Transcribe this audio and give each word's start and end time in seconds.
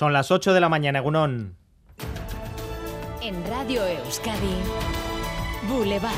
Son 0.00 0.14
las 0.14 0.30
8 0.30 0.54
de 0.54 0.62
la 0.62 0.70
mañana, 0.70 1.00
Gunón. 1.00 1.56
En 3.20 3.46
Radio 3.50 3.86
Euskadi, 3.86 4.56
Boulevard. 5.68 6.14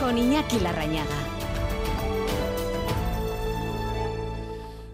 Con 0.00 0.18
Iñaki 0.18 0.58
Larrañaga. 0.58 1.06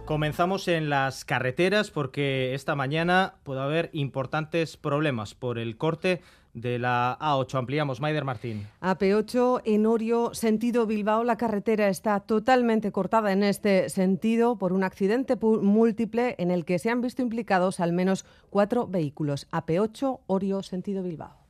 Comenzamos 0.04 0.68
en 0.68 0.90
las 0.90 1.24
carreteras 1.24 1.90
porque 1.90 2.52
esta 2.52 2.74
mañana 2.74 3.36
puede 3.44 3.62
haber 3.62 3.88
importantes 3.94 4.76
problemas 4.76 5.34
por 5.34 5.58
el 5.58 5.78
corte 5.78 6.20
de 6.54 6.78
la 6.78 7.18
A8. 7.20 7.58
Ampliamos, 7.58 8.00
Maider 8.00 8.24
Martín. 8.24 8.66
AP8 8.80 9.62
en 9.64 9.86
Orio, 9.86 10.34
sentido 10.34 10.86
Bilbao. 10.86 11.24
La 11.24 11.36
carretera 11.36 11.88
está 11.88 12.20
totalmente 12.20 12.92
cortada 12.92 13.32
en 13.32 13.42
este 13.42 13.88
sentido 13.88 14.56
por 14.56 14.72
un 14.72 14.84
accidente 14.84 15.36
múltiple 15.36 16.34
en 16.38 16.50
el 16.50 16.64
que 16.64 16.78
se 16.78 16.90
han 16.90 17.00
visto 17.00 17.22
implicados 17.22 17.80
al 17.80 17.92
menos 17.92 18.24
cuatro 18.50 18.86
vehículos. 18.86 19.48
AP8, 19.50 20.20
Orio, 20.26 20.62
sentido 20.62 21.02
Bilbao. 21.02 21.42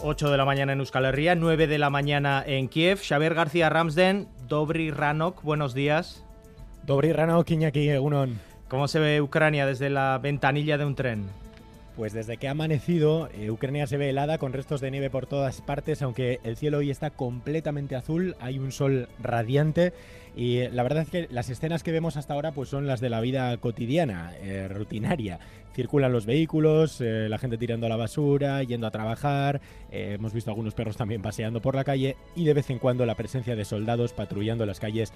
8 0.00 0.30
de 0.30 0.36
la 0.36 0.44
mañana 0.44 0.72
en 0.72 0.78
Euskal 0.78 1.06
Herria, 1.06 1.34
9 1.34 1.66
de 1.66 1.76
la 1.76 1.90
mañana 1.90 2.42
en 2.46 2.68
Kiev. 2.68 3.00
Xavier 3.02 3.34
García 3.34 3.68
Ramsden, 3.68 4.28
Dobri 4.46 4.92
Ranok, 4.92 5.42
buenos 5.42 5.74
días. 5.74 6.27
Dobri 6.88 7.12
Ranok, 7.12 7.50
Iñaki 7.50 7.90
Egunon. 7.90 8.40
¿Cómo 8.66 8.88
se 8.88 8.98
ve 8.98 9.20
Ucrania 9.20 9.66
desde 9.66 9.90
la 9.90 10.18
ventanilla 10.22 10.78
de 10.78 10.86
un 10.86 10.94
tren? 10.94 11.26
Pues 11.96 12.14
desde 12.14 12.38
que 12.38 12.48
ha 12.48 12.52
amanecido, 12.52 13.28
eh, 13.34 13.50
Ucrania 13.50 13.86
se 13.86 13.98
ve 13.98 14.08
helada 14.08 14.38
con 14.38 14.54
restos 14.54 14.80
de 14.80 14.90
nieve 14.90 15.10
por 15.10 15.26
todas 15.26 15.60
partes, 15.60 16.00
aunque 16.00 16.40
el 16.44 16.56
cielo 16.56 16.78
hoy 16.78 16.90
está 16.90 17.10
completamente 17.10 17.94
azul, 17.94 18.36
hay 18.40 18.58
un 18.58 18.72
sol 18.72 19.10
radiante 19.22 19.92
y 20.34 20.66
la 20.68 20.82
verdad 20.82 21.02
es 21.02 21.10
que 21.10 21.28
las 21.30 21.50
escenas 21.50 21.82
que 21.82 21.92
vemos 21.92 22.16
hasta 22.16 22.32
ahora 22.32 22.52
pues 22.52 22.70
son 22.70 22.86
las 22.86 23.00
de 23.00 23.10
la 23.10 23.20
vida 23.20 23.54
cotidiana, 23.58 24.32
eh, 24.40 24.66
rutinaria. 24.68 25.40
Circulan 25.74 26.10
los 26.10 26.24
vehículos, 26.24 27.02
eh, 27.02 27.28
la 27.28 27.36
gente 27.36 27.58
tirando 27.58 27.86
la 27.90 27.96
basura, 27.96 28.62
yendo 28.62 28.86
a 28.86 28.90
trabajar, 28.90 29.60
hemos 29.90 30.32
visto 30.32 30.50
algunos 30.50 30.72
perros 30.72 30.96
también 30.96 31.20
paseando 31.20 31.60
por 31.60 31.74
la 31.74 31.84
calle 31.84 32.16
y 32.34 32.46
de 32.46 32.54
vez 32.54 32.70
en 32.70 32.78
cuando 32.78 33.04
la 33.04 33.14
presencia 33.14 33.56
de 33.56 33.66
soldados 33.66 34.14
patrullando 34.14 34.64
las 34.64 34.80
calles 34.80 35.12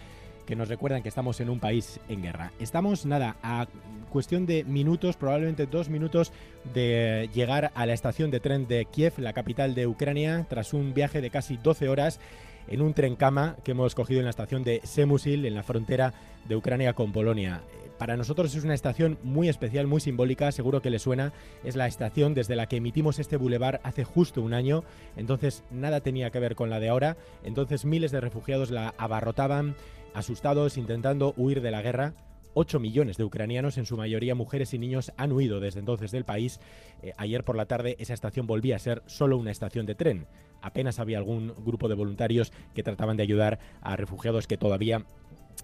que 0.47 0.57
nos 0.57 0.69
recuerdan 0.69 1.03
que 1.03 1.09
estamos 1.09 1.41
en 1.41 1.51
un 1.51 1.61
país 1.61 2.01
en 2.09 2.23
guerra. 2.23 2.53
Estamos, 2.59 3.07
nada, 3.07 3.37
a 3.43 3.67
cuestión 4.11 4.47
de 4.47 4.65
minutos, 4.65 5.17
probablemente 5.17 5.67
dos 5.67 5.89
minutos, 5.89 6.33
de 6.75 7.31
llegar 7.35 7.73
a 7.75 7.87
la 7.87 7.95
estación 7.95 8.31
de 8.31 8.41
tren 8.41 8.67
de 8.67 8.85
Kiev, 8.85 9.15
la 9.19 9.33
capital 9.33 9.75
de 9.75 9.87
Ucrania, 9.87 10.47
tras 10.49 10.75
un 10.75 10.95
viaje 10.95 11.21
de 11.21 11.31
casi 11.31 11.57
12 11.57 11.89
horas 11.89 12.21
en 12.69 12.81
un 12.81 12.95
tren 12.95 13.17
cama 13.17 13.57
que 13.65 13.73
hemos 13.73 13.95
cogido 13.95 14.21
en 14.21 14.25
la 14.25 14.31
estación 14.31 14.63
de 14.63 14.81
Semusil, 14.85 15.47
en 15.47 15.55
la 15.55 15.63
frontera 15.63 16.15
de 16.49 16.57
Ucrania 16.57 16.93
con 16.93 17.13
Polonia. 17.13 17.63
Para 17.99 18.17
nosotros 18.17 18.55
es 18.57 18.65
una 18.65 18.75
estación 18.75 19.19
muy 19.23 19.49
especial, 19.49 19.87
muy 19.87 20.01
simbólica, 20.01 20.51
seguro 20.51 20.83
que 20.83 20.91
le 20.91 20.99
suena. 20.99 21.33
Es 21.63 21.77
la 21.77 21.87
estación 21.87 22.35
desde 22.35 22.57
la 22.57 22.67
que 22.67 22.77
emitimos 22.77 23.21
este 23.21 23.37
bulevar 23.37 23.81
hace 23.85 24.03
justo 24.03 24.43
un 24.43 24.55
año, 24.55 24.83
entonces 25.17 25.63
nada 25.71 26.01
tenía 26.01 26.31
que 26.31 26.41
ver 26.41 26.57
con 26.57 26.69
la 26.69 26.81
de 26.81 26.89
ahora. 26.89 27.17
Entonces 27.45 27.85
miles 27.85 28.11
de 28.11 28.21
refugiados 28.21 28.73
la 28.73 28.95
abarrotaban, 28.99 29.77
asustados, 30.15 30.77
intentando 30.77 31.35
huir 31.37 31.61
de 31.61 31.71
la 31.71 31.83
guerra. 31.83 32.15
8 32.55 32.81
millones 32.81 33.17
de 33.17 33.25
ucranianos, 33.25 33.79
en 33.79 33.87
su 33.87 33.97
mayoría 33.97 34.35
mujeres 34.35 34.75
y 34.75 34.79
niños, 34.79 35.13
han 35.17 35.33
huido 35.33 35.59
desde 35.59 35.81
entonces 35.81 36.11
del 36.11 36.25
país. 36.25 36.61
Eh, 37.03 37.13
ayer 37.17 37.45
por 37.45 37.57
la 37.57 37.67
tarde 37.67 37.97
esa 37.99 38.15
estación 38.15 38.47
volvía 38.47 38.77
a 38.77 38.79
ser 38.79 39.03
solo 39.07 39.39
una 39.39 39.51
estación 39.51 39.87
de 39.87 39.95
tren. 39.95 40.27
Apenas 40.61 40.99
había 40.99 41.19
algún 41.19 41.55
grupo 41.65 41.89
de 41.89 41.95
voluntarios 41.95 42.53
que 42.75 42.83
trataban 42.83 43.17
de 43.17 43.23
ayudar 43.23 43.59
a 43.81 43.97
refugiados 43.97 44.47
que 44.47 44.59
todavía 44.59 45.07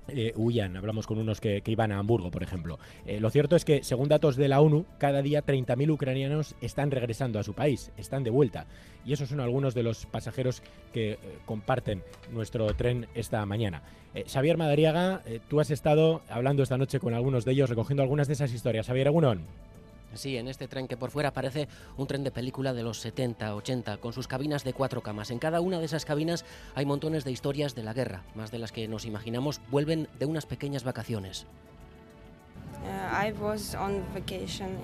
eh, 0.08 0.32
huían. 0.36 0.76
Hablamos 0.76 1.06
con 1.06 1.18
unos 1.18 1.40
que, 1.40 1.62
iban 1.66 1.92
a 1.92 1.98
Hamburgo, 1.98 2.30
por 2.30 2.42
ejemplo. 2.42 2.78
Eh, 3.06 3.20
lo 3.20 3.30
cierto 3.30 3.56
es 3.56 3.64
que, 3.64 3.82
según 3.82 4.08
datos 4.08 4.36
de 4.36 4.48
la 4.48 4.60
ONU, 4.60 4.86
cada 4.98 5.22
día 5.22 5.44
30.000 5.44 5.90
ucranianos 5.90 6.54
están 6.60 6.90
regresando 6.90 7.38
a 7.38 7.42
su 7.42 7.54
país, 7.54 7.92
están 7.96 8.24
de 8.24 8.30
vuelta. 8.30 8.66
Y 9.04 9.12
esos 9.12 9.28
son 9.28 9.40
algunos 9.40 9.74
de 9.74 9.82
los 9.82 10.06
pasajeros 10.06 10.62
que 10.92 11.12
eh, 11.12 11.18
comparten 11.44 12.02
nuestro 12.32 12.74
tren 12.74 13.06
esta 13.14 13.44
mañana. 13.46 13.82
Xavier 14.26 14.56
Madariaga, 14.56 15.22
tú 15.48 15.60
has 15.60 15.70
estado 15.70 16.22
hablando 16.28 16.62
esta 16.62 16.78
noche 16.78 16.98
con 16.98 17.14
algunos 17.14 17.44
de 17.44 17.52
ellos, 17.52 17.70
recogiendo 17.70 18.02
algunas 18.02 18.26
de 18.26 18.32
esas 18.32 18.52
historias. 18.52 18.86
Xavier 18.86 19.06
Agunón. 19.06 19.44
Sí, 20.18 20.36
en 20.36 20.48
este 20.48 20.66
tren 20.66 20.88
que 20.88 20.96
por 20.96 21.12
fuera 21.12 21.32
parece 21.32 21.68
un 21.96 22.08
tren 22.08 22.24
de 22.24 22.32
película 22.32 22.74
de 22.74 22.82
los 22.82 22.98
70, 22.98 23.54
80, 23.54 23.98
con 23.98 24.12
sus 24.12 24.26
cabinas 24.26 24.64
de 24.64 24.72
cuatro 24.72 25.00
camas. 25.00 25.30
En 25.30 25.38
cada 25.38 25.60
una 25.60 25.78
de 25.78 25.84
esas 25.84 26.04
cabinas 26.04 26.44
hay 26.74 26.84
montones 26.84 27.24
de 27.24 27.30
historias 27.30 27.76
de 27.76 27.84
la 27.84 27.94
guerra, 27.94 28.24
más 28.34 28.50
de 28.50 28.58
las 28.58 28.72
que 28.72 28.88
nos 28.88 29.04
imaginamos 29.04 29.60
vuelven 29.70 30.08
de 30.18 30.26
unas 30.26 30.44
pequeñas 30.44 30.82
vacaciones. 30.82 31.46
Uh, 32.82 33.28
I 33.28 33.32
was 33.40 33.76
on 33.76 34.02
vacation. 34.12 34.76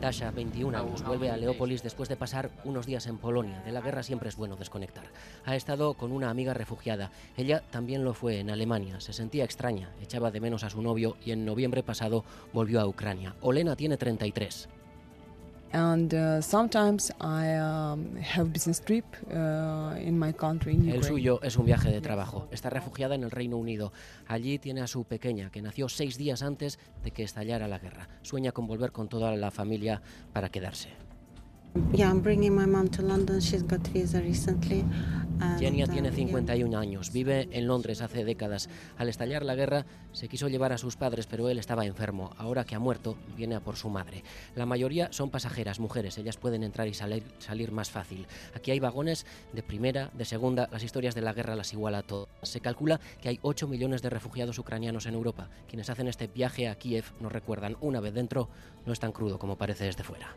Dasha, 0.00 0.30
21 0.30 0.78
años, 0.78 1.04
vuelve 1.04 1.30
a 1.30 1.36
Leópolis 1.36 1.82
después 1.82 2.08
de 2.08 2.16
pasar 2.16 2.50
unos 2.64 2.86
días 2.86 3.06
en 3.06 3.18
Polonia. 3.18 3.60
De 3.62 3.72
la 3.72 3.80
guerra 3.80 4.02
siempre 4.02 4.28
es 4.28 4.36
bueno 4.36 4.56
desconectar. 4.56 5.04
Ha 5.44 5.56
estado 5.56 5.94
con 5.94 6.12
una 6.12 6.30
amiga 6.30 6.54
refugiada. 6.54 7.10
Ella 7.36 7.62
también 7.70 8.04
lo 8.04 8.14
fue 8.14 8.38
en 8.38 8.50
Alemania. 8.50 9.00
Se 9.00 9.12
sentía 9.12 9.44
extraña, 9.44 9.90
echaba 10.00 10.30
de 10.30 10.40
menos 10.40 10.62
a 10.62 10.70
su 10.70 10.82
novio 10.82 11.16
y 11.24 11.32
en 11.32 11.44
noviembre 11.44 11.82
pasado 11.82 12.24
volvió 12.52 12.80
a 12.80 12.86
Ucrania. 12.86 13.34
Olena 13.40 13.76
tiene 13.76 13.96
33. 13.96 14.68
El 20.94 21.04
suyo 21.04 21.40
es 21.42 21.56
un 21.56 21.66
viaje 21.66 21.90
de 21.90 22.00
trabajo. 22.00 22.48
Está 22.50 22.70
refugiada 22.70 23.14
en 23.14 23.24
el 23.24 23.30
Reino 23.30 23.56
Unido. 23.56 23.92
Allí 24.26 24.58
tiene 24.58 24.80
a 24.80 24.86
su 24.86 25.04
pequeña, 25.04 25.50
que 25.50 25.62
nació 25.62 25.88
seis 25.88 26.16
días 26.16 26.42
antes 26.42 26.78
de 27.02 27.10
que 27.10 27.22
estallara 27.22 27.68
la 27.68 27.78
guerra. 27.78 28.08
Sueña 28.22 28.52
con 28.52 28.66
volver 28.66 28.92
con 28.92 29.08
toda 29.08 29.34
la 29.36 29.50
familia 29.50 30.00
para 30.32 30.48
quedarse. 30.48 31.07
Yeah, 31.92 32.10
I'm 32.10 32.20
bringing 32.20 32.54
my 32.54 32.66
mom 32.66 32.88
to 32.88 33.02
London. 33.02 33.40
She's 33.40 33.62
got 33.62 33.86
visa 33.92 34.20
recently. 34.20 34.84
Genia 35.58 35.86
tiene 35.86 36.10
51 36.10 36.76
años, 36.76 37.12
vive 37.12 37.48
en 37.52 37.68
Londres 37.68 38.00
hace 38.00 38.24
décadas. 38.24 38.68
Al 38.96 39.08
estallar 39.08 39.44
la 39.44 39.54
guerra 39.54 39.86
se 40.12 40.28
quiso 40.28 40.48
llevar 40.48 40.72
a 40.72 40.78
sus 40.78 40.96
padres, 40.96 41.26
pero 41.26 41.48
él 41.48 41.58
estaba 41.58 41.86
enfermo. 41.86 42.32
Ahora 42.38 42.64
que 42.64 42.74
ha 42.74 42.80
muerto, 42.80 43.16
viene 43.36 43.54
a 43.54 43.60
por 43.60 43.76
su 43.76 43.88
madre. 43.88 44.24
La 44.56 44.66
mayoría 44.66 45.12
son 45.12 45.30
pasajeras, 45.30 45.78
mujeres. 45.78 46.18
Ellas 46.18 46.36
pueden 46.36 46.64
entrar 46.64 46.88
y 46.88 46.94
salir, 46.94 47.22
salir 47.38 47.70
más 47.70 47.90
fácil. 47.90 48.26
Aquí 48.54 48.72
hay 48.72 48.80
vagones 48.80 49.26
de 49.52 49.62
primera, 49.62 50.10
de 50.14 50.24
segunda. 50.24 50.68
Las 50.72 50.82
historias 50.82 51.14
de 51.14 51.22
la 51.22 51.32
guerra 51.32 51.54
las 51.54 51.72
iguala 51.72 52.02
todo. 52.02 52.28
Se 52.42 52.60
calcula 52.60 53.00
que 53.20 53.28
hay 53.28 53.38
8 53.42 53.68
millones 53.68 54.02
de 54.02 54.10
refugiados 54.10 54.58
ucranianos 54.58 55.06
en 55.06 55.14
Europa. 55.14 55.48
Quienes 55.68 55.88
hacen 55.88 56.08
este 56.08 56.26
viaje 56.26 56.68
a 56.68 56.74
Kiev 56.74 57.04
nos 57.20 57.32
recuerdan, 57.32 57.76
una 57.80 58.00
vez 58.00 58.14
dentro, 58.14 58.48
no 58.86 58.92
es 58.92 58.98
tan 58.98 59.12
crudo 59.12 59.38
como 59.38 59.56
parece 59.56 59.84
desde 59.84 60.02
fuera. 60.02 60.34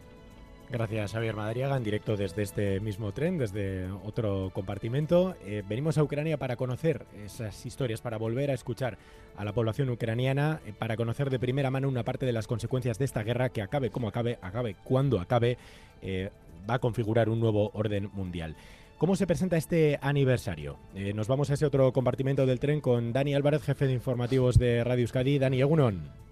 Gracias, 0.72 1.12
Javier 1.12 1.36
Madariaga, 1.36 1.76
en 1.76 1.84
directo 1.84 2.16
desde 2.16 2.44
este 2.44 2.80
mismo 2.80 3.12
tren, 3.12 3.38
desde 3.38 3.92
otro 4.06 4.52
compartimento. 4.54 5.36
Eh, 5.46 5.64
venimos 5.68 5.98
a 5.98 6.04
Ucrania 6.04 6.38
para 6.38 6.56
conocer 6.56 7.06
esas 7.26 7.66
historias, 7.66 8.00
para 8.00 8.16
volver 8.16 8.52
a 8.52 8.54
escuchar 8.54 8.98
a 9.36 9.44
la 9.44 9.52
población 9.52 9.90
ucraniana, 9.90 10.62
eh, 10.66 10.72
para 10.72 10.96
conocer 10.96 11.30
de 11.30 11.40
primera 11.40 11.72
mano 11.72 11.90
una 11.90 12.04
parte 12.04 12.26
de 12.26 12.32
las 12.32 12.48
consecuencias 12.48 12.98
de 12.98 13.04
esta 13.04 13.22
guerra 13.22 13.50
que 13.50 13.62
acabe 13.62 13.90
como 13.90 14.08
acabe, 14.08 14.40
acabe 14.42 14.78
cuando 14.82 15.20
acabe, 15.20 15.58
eh, 16.02 16.30
va 16.70 16.76
a 16.76 16.80
configurar 16.80 17.28
un 17.28 17.42
nuevo 17.42 17.72
orden 17.74 18.10
mundial. 18.14 18.56
¿Cómo 18.98 19.18
se 19.18 19.28
presenta 19.28 19.58
este 19.58 20.00
aniversario? 20.02 20.78
nos 21.16 21.28
vamos 21.28 21.50
a 21.50 21.56
ese 21.56 21.66
otro 21.66 21.92
compartimento 21.92 22.46
del 22.46 22.62
tren 22.62 22.80
con 22.80 23.12
Dani 23.12 23.34
Álvarez, 23.34 23.64
jefe 23.64 23.88
de 23.88 23.94
informativos 23.94 24.58
de 24.58 24.86
Radio 24.86 25.02
Euskadi. 25.02 25.38
Dani 25.38 25.60
Egunon. 25.60 26.31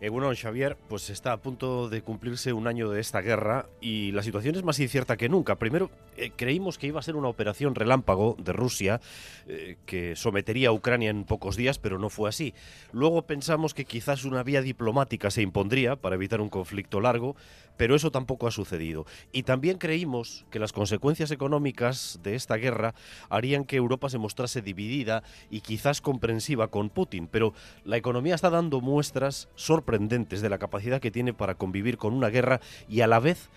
Bueno, 0.00 0.30
Xavier, 0.32 0.76
pues 0.88 1.10
está 1.10 1.32
a 1.32 1.38
punto 1.38 1.88
de 1.88 2.02
cumplirse 2.02 2.52
un 2.52 2.68
año 2.68 2.88
de 2.88 3.00
esta 3.00 3.20
guerra 3.20 3.66
y 3.80 4.12
la 4.12 4.22
situación 4.22 4.54
es 4.54 4.62
más 4.62 4.78
incierta 4.78 5.16
que 5.16 5.28
nunca. 5.28 5.56
Primero, 5.56 5.90
eh, 6.16 6.30
creímos 6.34 6.78
que 6.78 6.86
iba 6.86 7.00
a 7.00 7.02
ser 7.02 7.16
una 7.16 7.26
operación 7.26 7.74
relámpago 7.74 8.36
de 8.38 8.52
Rusia 8.52 9.00
eh, 9.48 9.76
que 9.86 10.14
sometería 10.14 10.68
a 10.68 10.72
Ucrania 10.72 11.10
en 11.10 11.24
pocos 11.24 11.56
días, 11.56 11.80
pero 11.80 11.98
no 11.98 12.10
fue 12.10 12.28
así. 12.28 12.54
Luego 12.92 13.22
pensamos 13.22 13.74
que 13.74 13.84
quizás 13.84 14.24
una 14.24 14.44
vía 14.44 14.62
diplomática 14.62 15.32
se 15.32 15.42
impondría 15.42 15.96
para 15.96 16.14
evitar 16.14 16.40
un 16.40 16.48
conflicto 16.48 17.00
largo, 17.00 17.34
pero 17.76 17.96
eso 17.96 18.12
tampoco 18.12 18.46
ha 18.46 18.52
sucedido. 18.52 19.04
Y 19.32 19.42
también 19.42 19.78
creímos 19.78 20.46
que 20.50 20.60
las 20.60 20.72
consecuencias 20.72 21.32
económicas 21.32 22.20
de 22.22 22.36
esta 22.36 22.56
guerra 22.56 22.94
harían 23.30 23.64
que 23.64 23.76
Europa 23.76 24.08
se 24.08 24.18
mostrase 24.18 24.62
dividida 24.62 25.24
y 25.50 25.60
quizás 25.60 26.00
comprensiva 26.00 26.68
con 26.68 26.88
Putin, 26.88 27.26
pero 27.26 27.52
la 27.84 27.96
economía 27.96 28.36
está 28.36 28.50
dando 28.50 28.80
muestras 28.80 29.48
sorprendentes 29.56 29.87
de 30.42 30.48
la 30.48 30.58
capacidad 30.58 31.00
que 31.00 31.10
tiene 31.10 31.32
para 31.32 31.54
convivir 31.54 31.96
con 31.96 32.12
una 32.12 32.28
guerra 32.28 32.60
y 32.88 33.00
a 33.00 33.06
la 33.06 33.20
vez 33.20 33.48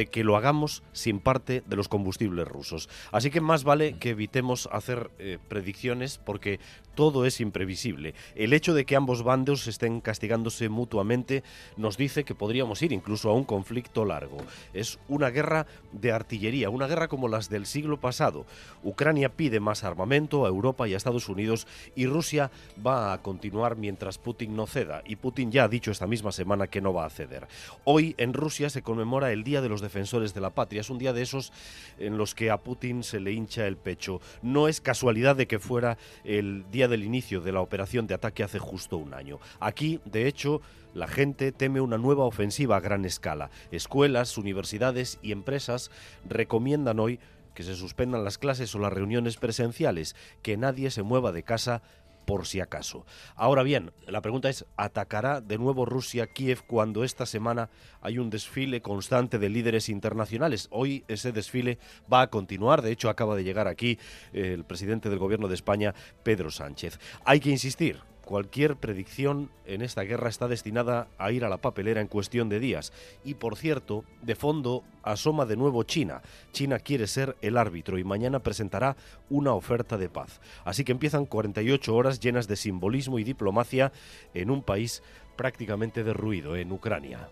de 0.00 0.06
que 0.06 0.24
lo 0.24 0.34
hagamos 0.38 0.82
sin 0.94 1.20
parte 1.20 1.62
de 1.66 1.76
los 1.76 1.88
combustibles 1.88 2.48
rusos. 2.48 2.88
Así 3.12 3.30
que 3.30 3.42
más 3.42 3.64
vale 3.64 3.98
que 3.98 4.10
evitemos 4.10 4.66
hacer 4.72 5.10
eh, 5.18 5.36
predicciones 5.46 6.16
porque 6.16 6.58
todo 6.94 7.26
es 7.26 7.40
imprevisible. 7.40 8.14
El 8.34 8.54
hecho 8.54 8.72
de 8.72 8.86
que 8.86 8.96
ambos 8.96 9.22
bandos 9.22 9.66
estén 9.66 10.00
castigándose 10.00 10.70
mutuamente 10.70 11.42
nos 11.76 11.98
dice 11.98 12.24
que 12.24 12.34
podríamos 12.34 12.80
ir 12.80 12.92
incluso 12.92 13.28
a 13.28 13.34
un 13.34 13.44
conflicto 13.44 14.06
largo. 14.06 14.38
Es 14.72 14.98
una 15.08 15.28
guerra 15.28 15.66
de 15.92 16.12
artillería, 16.12 16.70
una 16.70 16.86
guerra 16.86 17.08
como 17.08 17.28
las 17.28 17.50
del 17.50 17.66
siglo 17.66 18.00
pasado. 18.00 18.46
Ucrania 18.82 19.28
pide 19.30 19.60
más 19.60 19.84
armamento 19.84 20.46
a 20.46 20.48
Europa 20.48 20.88
y 20.88 20.94
a 20.94 20.96
Estados 20.96 21.28
Unidos 21.28 21.66
y 21.94 22.06
Rusia 22.06 22.50
va 22.84 23.12
a 23.12 23.20
continuar 23.20 23.76
mientras 23.76 24.16
Putin 24.16 24.56
no 24.56 24.66
ceda. 24.66 25.02
Y 25.06 25.16
Putin 25.16 25.52
ya 25.52 25.64
ha 25.64 25.68
dicho 25.68 25.90
esta 25.90 26.06
misma 26.06 26.32
semana 26.32 26.68
que 26.68 26.80
no 26.80 26.94
va 26.94 27.04
a 27.04 27.10
ceder. 27.10 27.48
Hoy 27.84 28.14
en 28.18 28.32
Rusia 28.32 28.70
se 28.70 28.82
conmemora 28.82 29.32
el 29.32 29.44
Día 29.44 29.60
de 29.60 29.68
los 29.68 29.80
Defensores 29.90 30.34
de 30.34 30.40
la 30.40 30.50
Patria. 30.50 30.82
Es 30.82 30.88
un 30.88 30.98
día 30.98 31.12
de 31.12 31.22
esos 31.22 31.52
en 31.98 32.16
los 32.16 32.36
que 32.36 32.52
a 32.52 32.58
Putin 32.58 33.02
se 33.02 33.18
le 33.18 33.32
hincha 33.32 33.66
el 33.66 33.76
pecho. 33.76 34.20
No 34.40 34.68
es 34.68 34.80
casualidad 34.80 35.34
de 35.34 35.48
que 35.48 35.58
fuera 35.58 35.98
el 36.22 36.64
día 36.70 36.86
del 36.86 37.02
inicio 37.02 37.40
de 37.40 37.50
la 37.50 37.60
operación 37.60 38.06
de 38.06 38.14
ataque 38.14 38.44
hace 38.44 38.60
justo 38.60 38.96
un 38.98 39.14
año. 39.14 39.40
Aquí, 39.58 40.00
de 40.04 40.28
hecho, 40.28 40.60
la 40.94 41.08
gente 41.08 41.50
teme 41.50 41.80
una 41.80 41.98
nueva 41.98 42.24
ofensiva 42.24 42.76
a 42.76 42.80
gran 42.80 43.04
escala. 43.04 43.50
Escuelas, 43.72 44.38
universidades 44.38 45.18
y 45.22 45.32
empresas 45.32 45.90
recomiendan 46.24 47.00
hoy 47.00 47.18
que 47.54 47.64
se 47.64 47.74
suspendan 47.74 48.22
las 48.22 48.38
clases 48.38 48.72
o 48.76 48.78
las 48.78 48.92
reuniones 48.92 49.38
presenciales, 49.38 50.14
que 50.40 50.56
nadie 50.56 50.92
se 50.92 51.02
mueva 51.02 51.32
de 51.32 51.42
casa 51.42 51.82
por 52.24 52.46
si 52.46 52.60
acaso. 52.60 53.06
Ahora 53.34 53.62
bien, 53.62 53.92
la 54.06 54.20
pregunta 54.20 54.48
es, 54.48 54.66
¿atacará 54.76 55.40
de 55.40 55.58
nuevo 55.58 55.84
Rusia 55.84 56.26
Kiev 56.26 56.62
cuando 56.66 57.04
esta 57.04 57.26
semana 57.26 57.70
hay 58.00 58.18
un 58.18 58.30
desfile 58.30 58.82
constante 58.82 59.38
de 59.38 59.48
líderes 59.48 59.88
internacionales? 59.88 60.68
Hoy 60.70 61.04
ese 61.08 61.32
desfile 61.32 61.78
va 62.12 62.22
a 62.22 62.30
continuar, 62.30 62.82
de 62.82 62.92
hecho 62.92 63.08
acaba 63.08 63.36
de 63.36 63.44
llegar 63.44 63.68
aquí 63.68 63.98
el 64.32 64.64
presidente 64.64 65.10
del 65.10 65.18
gobierno 65.18 65.48
de 65.48 65.54
España, 65.54 65.94
Pedro 66.22 66.50
Sánchez. 66.50 66.98
Hay 67.24 67.40
que 67.40 67.50
insistir, 67.50 68.00
cualquier 68.30 68.76
predicción 68.76 69.50
en 69.66 69.82
esta 69.82 70.02
guerra 70.02 70.28
está 70.28 70.46
destinada 70.46 71.08
a 71.18 71.32
ir 71.32 71.44
a 71.44 71.48
la 71.48 71.56
papelera 71.56 72.00
en 72.00 72.06
cuestión 72.06 72.48
de 72.48 72.60
días. 72.60 72.92
Y 73.24 73.34
por 73.34 73.56
cierto, 73.56 74.04
de 74.22 74.36
fondo 74.36 74.84
asoma 75.02 75.46
de 75.46 75.56
nuevo 75.56 75.82
China. 75.82 76.22
China 76.52 76.78
quiere 76.78 77.08
ser 77.08 77.36
el 77.42 77.56
árbitro 77.56 77.98
y 77.98 78.04
mañana 78.04 78.38
presentará 78.38 78.96
una 79.30 79.52
oferta 79.52 79.98
de 79.98 80.08
paz. 80.08 80.40
Así 80.64 80.84
que 80.84 80.92
empiezan 80.92 81.26
48 81.26 81.92
horas 81.92 82.20
llenas 82.20 82.46
de 82.46 82.54
simbolismo 82.54 83.18
y 83.18 83.24
diplomacia 83.24 83.90
en 84.32 84.52
un 84.52 84.62
país 84.62 85.02
prácticamente 85.34 86.04
derruido, 86.04 86.54
en 86.54 86.70
Ucrania. 86.70 87.30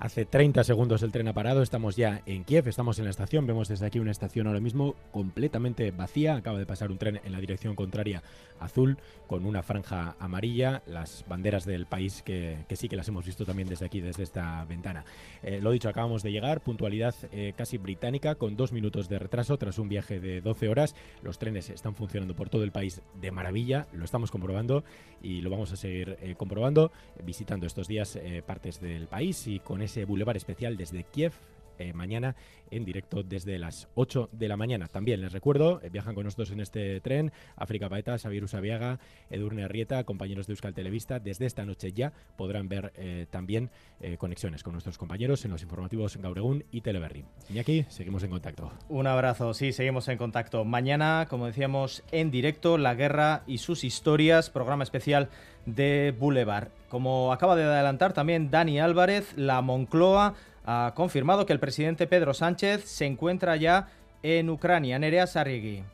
Hace 0.00 0.24
30 0.24 0.64
segundos 0.64 1.02
el 1.02 1.12
tren 1.12 1.28
ha 1.28 1.34
parado, 1.34 1.60
estamos 1.60 1.94
ya 1.94 2.22
en 2.24 2.44
Kiev, 2.44 2.66
estamos 2.68 2.98
en 2.98 3.04
la 3.04 3.10
estación, 3.10 3.46
vemos 3.46 3.68
desde 3.68 3.84
aquí 3.84 3.98
una 3.98 4.12
estación 4.12 4.46
ahora 4.46 4.58
mismo 4.58 4.94
completamente 5.12 5.90
vacía, 5.90 6.36
acaba 6.36 6.58
de 6.58 6.64
pasar 6.64 6.90
un 6.90 6.96
tren 6.96 7.20
en 7.22 7.32
la 7.32 7.38
dirección 7.38 7.76
contraria 7.76 8.22
azul 8.60 8.96
con 9.26 9.44
una 9.44 9.62
franja 9.62 10.16
amarilla, 10.18 10.82
las 10.86 11.26
banderas 11.28 11.66
del 11.66 11.84
país 11.84 12.22
que, 12.22 12.64
sí 12.72 12.88
que 12.88 12.96
las 12.96 13.08
hemos 13.08 13.26
visto 13.26 13.44
también 13.44 13.68
desde 13.68 13.84
aquí, 13.84 14.00
desde 14.00 14.22
esta 14.22 14.64
ventana. 14.64 15.04
Eh, 15.42 15.60
lo 15.60 15.70
dicho, 15.70 15.90
acabamos 15.90 16.22
de 16.22 16.32
llegar, 16.32 16.62
puntualidad 16.62 17.14
eh, 17.30 17.52
casi 17.54 17.76
británica 17.76 18.36
con 18.36 18.56
dos 18.56 18.72
minutos 18.72 19.06
de 19.10 19.18
retraso 19.18 19.58
tras 19.58 19.78
un 19.78 19.90
viaje 19.90 20.18
de 20.18 20.40
12 20.40 20.70
horas, 20.70 20.96
los 21.22 21.38
trenes 21.38 21.68
están 21.68 21.94
funcionando 21.94 22.34
por 22.34 22.48
todo 22.48 22.64
el 22.64 22.72
país 22.72 23.02
de 23.20 23.30
maravilla, 23.32 23.86
lo 23.92 24.06
estamos 24.06 24.30
comprobando 24.30 24.82
y 25.22 25.42
lo 25.42 25.50
vamos 25.50 25.72
a 25.72 25.76
seguir 25.76 26.16
eh, 26.22 26.36
comprobando, 26.38 26.90
visitando 27.22 27.66
estos 27.66 27.86
días 27.86 28.18
partes 28.46 28.80
del 28.80 29.06
país 29.06 29.46
y 29.46 29.60
con 29.60 29.82
ese 29.90 30.04
bulevar 30.04 30.36
especial 30.36 30.76
desde 30.76 31.02
Kiev 31.02 31.32
eh, 31.80 31.94
mañana 31.94 32.36
en 32.70 32.84
directo 32.84 33.22
desde 33.22 33.58
las 33.58 33.88
8 33.94 34.28
de 34.32 34.48
la 34.48 34.56
mañana. 34.56 34.86
También 34.86 35.22
les 35.22 35.32
recuerdo, 35.32 35.80
eh, 35.82 35.88
viajan 35.88 36.14
con 36.14 36.24
nosotros 36.24 36.50
en 36.50 36.60
este 36.60 37.00
tren 37.00 37.32
África 37.56 37.88
Paeta, 37.88 38.18
Xavier 38.18 38.44
Usabiaga, 38.44 39.00
Edurne 39.30 39.64
Arrieta, 39.64 40.04
compañeros 40.04 40.46
de 40.46 40.52
Euskal 40.52 40.74
Televista. 40.74 41.18
Desde 41.18 41.46
esta 41.46 41.64
noche 41.64 41.92
ya 41.92 42.12
podrán 42.36 42.68
ver 42.68 42.92
eh, 42.96 43.26
también 43.30 43.70
conexiones 44.18 44.62
con 44.62 44.72
nuestros 44.72 44.96
compañeros 44.96 45.44
en 45.44 45.50
los 45.50 45.62
informativos 45.62 46.16
Gauregún 46.16 46.64
y 46.70 46.80
Teleberry. 46.80 47.24
Aquí 47.58 47.84
seguimos 47.88 48.22
en 48.22 48.30
contacto. 48.30 48.70
Un 48.88 49.06
abrazo, 49.06 49.52
sí, 49.52 49.72
seguimos 49.72 50.08
en 50.08 50.16
contacto. 50.16 50.64
Mañana, 50.64 51.26
como 51.28 51.46
decíamos, 51.46 52.02
en 52.12 52.30
directo, 52.30 52.78
la 52.78 52.94
guerra 52.94 53.42
y 53.46 53.58
sus 53.58 53.84
historias, 53.84 54.48
programa 54.48 54.84
especial 54.84 55.28
de 55.66 56.14
Boulevard. 56.18 56.70
Como 56.90 57.32
acaba 57.32 57.54
de 57.54 57.62
adelantar 57.62 58.12
también 58.12 58.50
Dani 58.50 58.80
Álvarez, 58.80 59.32
la 59.36 59.62
Moncloa 59.62 60.34
ha 60.66 60.92
confirmado 60.96 61.46
que 61.46 61.52
el 61.52 61.60
presidente 61.60 62.08
Pedro 62.08 62.34
Sánchez 62.34 62.84
se 62.84 63.06
encuentra 63.06 63.54
ya 63.54 63.86
en 64.24 64.50
Ucrania. 64.50 64.98
Nerea 64.98 65.28
Sarriegui. 65.28 65.84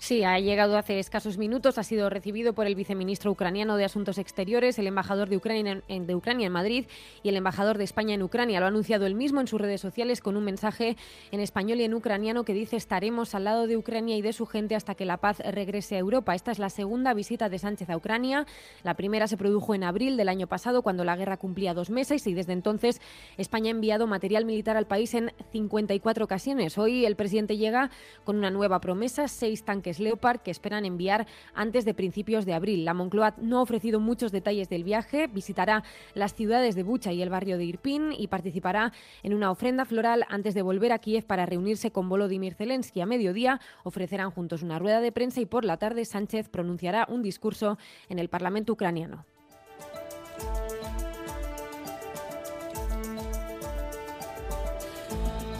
Sí, 0.00 0.22
ha 0.22 0.38
llegado 0.38 0.78
hace 0.78 1.00
escasos 1.00 1.38
minutos, 1.38 1.76
ha 1.76 1.82
sido 1.82 2.08
recibido 2.08 2.52
por 2.52 2.66
el 2.66 2.76
viceministro 2.76 3.32
ucraniano 3.32 3.76
de 3.76 3.84
Asuntos 3.84 4.18
Exteriores, 4.18 4.78
el 4.78 4.86
embajador 4.86 5.28
de 5.28 5.36
Ucrania, 5.36 5.82
en, 5.88 6.06
de 6.06 6.14
Ucrania 6.14 6.46
en 6.46 6.52
Madrid 6.52 6.86
y 7.24 7.28
el 7.28 7.36
embajador 7.36 7.78
de 7.78 7.84
España 7.84 8.14
en 8.14 8.22
Ucrania. 8.22 8.60
Lo 8.60 8.66
ha 8.66 8.68
anunciado 8.68 9.06
él 9.06 9.16
mismo 9.16 9.40
en 9.40 9.48
sus 9.48 9.60
redes 9.60 9.80
sociales 9.80 10.20
con 10.20 10.36
un 10.36 10.44
mensaje 10.44 10.96
en 11.32 11.40
español 11.40 11.80
y 11.80 11.84
en 11.84 11.94
ucraniano 11.94 12.44
que 12.44 12.54
dice 12.54 12.76
estaremos 12.76 13.34
al 13.34 13.44
lado 13.44 13.66
de 13.66 13.76
Ucrania 13.76 14.16
y 14.16 14.22
de 14.22 14.32
su 14.32 14.46
gente 14.46 14.76
hasta 14.76 14.94
que 14.94 15.04
la 15.04 15.16
paz 15.16 15.40
regrese 15.40 15.96
a 15.96 15.98
Europa. 15.98 16.34
Esta 16.34 16.52
es 16.52 16.60
la 16.60 16.70
segunda 16.70 17.12
visita 17.12 17.48
de 17.48 17.58
Sánchez 17.58 17.90
a 17.90 17.96
Ucrania. 17.96 18.46
La 18.84 18.94
primera 18.94 19.26
se 19.26 19.36
produjo 19.36 19.74
en 19.74 19.82
abril 19.82 20.16
del 20.16 20.28
año 20.28 20.46
pasado 20.46 20.82
cuando 20.82 21.04
la 21.04 21.16
guerra 21.16 21.38
cumplía 21.38 21.74
dos 21.74 21.90
meses 21.90 22.24
y 22.28 22.34
desde 22.34 22.52
entonces 22.52 23.00
España 23.36 23.68
ha 23.68 23.70
enviado 23.72 24.06
material 24.06 24.44
militar 24.44 24.76
al 24.76 24.86
país 24.86 25.12
en 25.14 25.32
54 25.50 26.24
ocasiones. 26.24 26.78
Hoy 26.78 27.04
el 27.04 27.16
presidente 27.16 27.56
llega 27.56 27.90
con 28.22 28.36
una 28.36 28.50
nueva 28.50 28.80
promesa, 28.80 29.26
seis 29.26 29.64
tanques 29.64 29.87
Leopard 29.98 30.40
que 30.40 30.50
esperan 30.50 30.84
enviar 30.84 31.26
antes 31.54 31.86
de 31.86 31.94
principios 31.94 32.44
de 32.44 32.52
abril. 32.52 32.84
La 32.84 32.92
Moncloa 32.92 33.34
no 33.38 33.58
ha 33.58 33.62
ofrecido 33.62 34.00
muchos 34.00 34.30
detalles 34.30 34.68
del 34.68 34.84
viaje, 34.84 35.26
visitará 35.26 35.82
las 36.12 36.34
ciudades 36.34 36.74
de 36.74 36.82
Bucha 36.82 37.12
y 37.12 37.22
el 37.22 37.30
barrio 37.30 37.56
de 37.56 37.64
Irpin 37.64 38.12
y 38.12 38.28
participará 38.28 38.92
en 39.22 39.32
una 39.32 39.50
ofrenda 39.50 39.86
floral 39.86 40.26
antes 40.28 40.54
de 40.54 40.62
volver 40.62 40.92
a 40.92 40.98
Kiev 40.98 41.24
para 41.24 41.46
reunirse 41.46 41.90
con 41.90 42.10
Volodymyr 42.10 42.54
Zelensky. 42.54 43.00
A 43.00 43.06
mediodía 43.06 43.60
ofrecerán 43.84 44.30
juntos 44.30 44.62
una 44.62 44.78
rueda 44.78 45.00
de 45.00 45.12
prensa 45.12 45.40
y 45.40 45.46
por 45.46 45.64
la 45.64 45.78
tarde 45.78 46.04
Sánchez 46.04 46.50
pronunciará 46.50 47.06
un 47.08 47.22
discurso 47.22 47.78
en 48.10 48.18
el 48.18 48.28
Parlamento 48.28 48.74
ucraniano. 48.74 49.24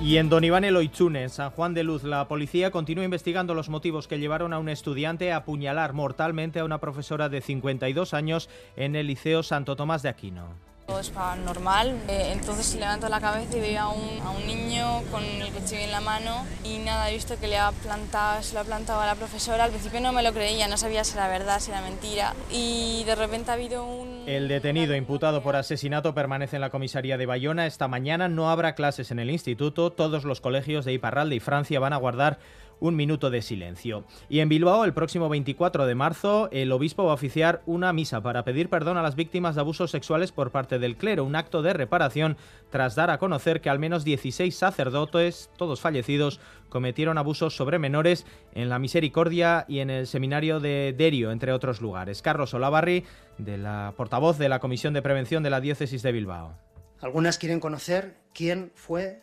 Y 0.09 0.17
en 0.17 0.31
Don 0.31 0.43
Iván 0.43 0.65
Eloichune, 0.65 1.25
en 1.25 1.29
San 1.29 1.51
Juan 1.51 1.75
de 1.75 1.85
Luz, 1.85 2.03
la 2.03 2.29
policía 2.29 2.71
continúa 2.71 3.05
investigando 3.05 3.53
los 3.53 3.69
motivos 3.69 4.09
que 4.09 4.19
llevaron 4.19 4.55
a 4.55 4.59
un 4.59 4.71
estudiante 4.71 5.33
a 5.33 5.37
apuñalar 5.37 5.93
mortalmente 5.93 6.61
a 6.61 6.65
una 6.65 6.79
profesora 6.79 7.29
de 7.29 7.43
52 7.43 8.15
años 8.15 8.49
en 8.77 8.97
el 8.97 9.09
Liceo 9.09 9.43
Santo 9.43 9.77
Tomás 9.77 10.03
de 10.03 10.09
Aquino. 10.09 10.55
Todo 10.89 11.01
es 11.01 11.13
normal, 11.45 12.01
eh, 12.09 12.31
entonces 12.33 12.75
levanto 12.75 13.11
la 13.11 13.21
cabeza 13.21 13.59
y 13.59 13.61
veo 13.61 13.79
a 13.79 13.89
un, 13.91 14.23
a 14.23 14.31
un, 14.31 14.47
niño 14.47 15.03
con 15.11 15.23
el 15.23 15.53
cuchillo 15.53 15.83
en 15.83 15.91
la 15.91 16.01
mano 16.01 16.47
y 16.65 16.79
nada, 16.79 17.11
he 17.11 17.13
visto 17.13 17.39
que 17.39 17.47
le 17.47 17.59
ha 17.59 17.73
plantado, 17.73 18.43
se 18.43 18.55
lo 18.55 18.61
ha 18.61 18.65
plantado 18.65 18.99
a 19.03 19.07
la 19.07 19.15
profesora. 19.15 19.65
Al 19.65 19.71
principio 19.71 20.01
no 20.01 20.15
me 20.15 20.23
lo 20.23 20.33
creía, 20.33 20.67
no 20.67 20.79
sabía 20.79 21.05
si 21.05 21.13
era 21.13 21.29
verdad, 21.29 21.61
si 21.61 21.73
era 21.73 21.83
mentira 21.83 22.33
y 22.51 23.05
de 23.05 23.15
repente 23.17 23.51
ha 23.51 23.55
habido 23.55 23.85
un... 23.85 24.23
El 24.25 24.49
detenido 24.49 24.97
imputado 24.97 25.43
por 25.43 25.57
asesinato 25.57 26.15
permanece 26.15 26.57
en 26.57 26.63
la 26.63 26.71
comisaría 26.71 27.19
de 27.19 27.27
Bayona. 27.27 27.67
Esta 27.67 27.87
mañana 27.87 28.29
no 28.29 28.49
habrá 28.49 28.75
clases 28.75 29.11
en 29.11 29.19
el 29.19 29.31
instituto. 29.31 29.93
Todos 29.93 30.25
los 30.25 30.41
colegios 30.41 30.87
de 30.87 30.95
Iparralde 30.95 31.37
y 31.37 31.41
Francia 31.41 31.81
van 31.81 31.93
a 31.93 31.99
guardar 31.99 32.39
un 32.81 32.97
minuto 32.97 33.31
de 33.31 33.43
silencio. 33.43 34.05
Y 34.29 34.41
en 34.41 34.49
Bilbao, 34.49 34.85
el 34.85 34.95
próximo 34.95 35.29
24 35.29 35.87
de 35.87 35.95
marzo, 35.95 36.49
el 36.53 36.73
obispo 36.73 37.05
va 37.05 37.13
a 37.13 37.15
oficiar 37.15 37.63
una 37.67 37.93
misa 37.93 38.23
para 38.23 38.45
pedir 38.45 38.69
perdón 38.69 38.97
a 38.97 39.03
las 39.03 39.17
víctimas 39.17 39.55
de 39.55 39.61
abusos 39.61 39.91
sexuales 39.91 40.33
por 40.33 40.51
parte 40.51 40.79
del 40.79 40.97
clero, 40.97 41.25
un 41.25 41.37
acto 41.37 41.63
de 41.63 41.73
reparación 41.73 42.37
tras 42.71 42.95
dar 42.95 43.11
a 43.11 43.19
conocer 43.19 43.61
que 43.61 43.71
al 43.71 43.79
menos 43.79 44.05
16 44.05 44.55
sacerdotes, 44.55 45.51
todos 45.57 45.81
fallecidos, 45.81 46.41
cometieron 46.69 47.19
abusos 47.19 47.57
sobre 47.57 47.79
menores 47.79 48.27
en 48.55 48.69
la 48.69 48.79
Misericordia 48.79 49.65
y 49.69 49.81
en 49.81 49.91
el 49.91 50.07
seminario 50.07 50.61
de 50.61 50.95
Derio, 50.97 51.31
entre 51.31 51.53
otros 51.53 51.81
lugares. 51.81 52.23
Carlos 52.23 52.53
Olavarri, 52.55 53.05
de 53.39 53.59
portavoz 53.97 54.39
de 54.39 54.49
la 54.49 54.61
Comisión 54.61 54.93
de 54.95 55.03
Prevención 55.03 55.43
de 55.43 55.51
la 55.51 55.61
Diócesis 55.61 56.03
de 56.03 56.13
Bilbao. 56.13 56.59
Algunas 57.01 57.39
quieren 57.39 57.61
conocer 57.61 58.17
quién 58.35 58.73
fue 58.75 59.23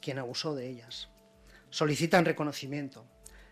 quien 0.00 0.18
abusó 0.18 0.54
de 0.54 0.68
ellas 0.68 1.09
solicitan 1.70 2.24
reconocimiento 2.24 3.04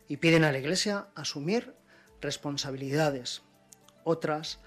y 0.09 0.19
piden 0.19 0.45
a 0.45 0.53
la 0.53 0.59
Iglesia 0.59 1.07
asumir 1.15 1.75
responsabilidades. 2.21 3.43
Otras 4.05 4.59